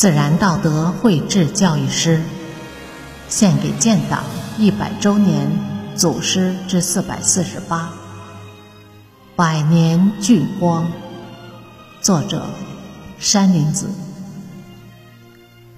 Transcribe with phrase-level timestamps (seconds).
[0.00, 2.22] 自然道德绘制教育师，
[3.28, 4.24] 献给建党
[4.56, 5.50] 一百周年
[5.94, 7.90] 祖师之四百四十八。
[9.36, 10.90] 百年聚光，
[12.00, 12.46] 作者
[13.18, 13.90] 山林子。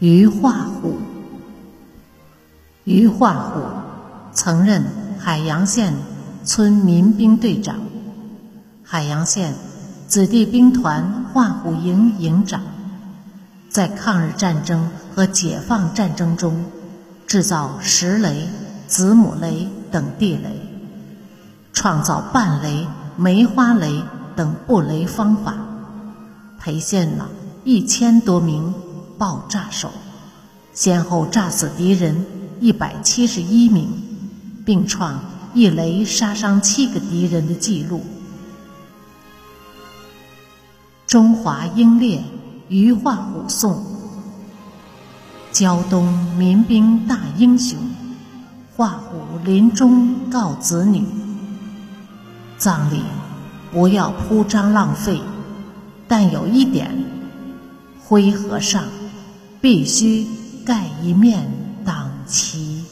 [0.00, 0.98] 余化虎，
[2.82, 3.62] 余化虎
[4.32, 4.84] 曾任
[5.20, 5.94] 海洋县
[6.42, 7.76] 村民兵队长，
[8.82, 9.54] 海洋县
[10.08, 12.60] 子弟兵团化虎营营长。
[13.68, 16.64] 在抗日战争和解放战争中，
[17.26, 18.48] 制造石雷、
[18.86, 20.58] 子母雷等地雷，
[21.74, 22.86] 创造半雷、
[23.16, 24.02] 梅花雷
[24.34, 25.54] 等布雷方法，
[26.58, 27.28] 培训了
[27.62, 28.72] 一千多名
[29.18, 29.90] 爆炸手，
[30.72, 32.24] 先后炸死敌人
[32.60, 33.90] 一百七十一名，
[34.64, 35.22] 并创
[35.52, 38.02] 一雷杀伤七个敌人的记录。
[41.06, 42.24] 中华英烈。
[42.68, 43.82] 余化虎颂，
[45.52, 47.78] 胶东民兵大英雄，
[48.76, 51.02] 化虎临终告子女：
[52.58, 53.02] 葬礼
[53.72, 55.18] 不要铺张浪费，
[56.06, 56.94] 但有一点，
[58.04, 58.84] 灰和尚
[59.62, 60.26] 必须
[60.66, 61.50] 盖一面
[61.86, 62.84] 党旗。